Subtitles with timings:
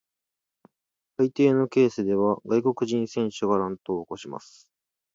[1.17, 4.67] 大抵のケースでは外国人選手が乱闘を起こします。